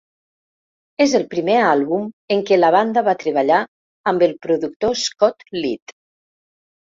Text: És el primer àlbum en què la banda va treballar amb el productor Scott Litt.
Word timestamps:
És 1.03 1.11
el 1.19 1.25
primer 1.33 1.57
àlbum 1.65 2.07
en 2.35 2.41
què 2.47 2.57
la 2.59 2.71
banda 2.77 3.03
va 3.09 3.15
treballar 3.25 3.59
amb 4.13 4.27
el 4.29 4.35
productor 4.47 4.97
Scott 5.03 5.47
Litt. 5.61 5.95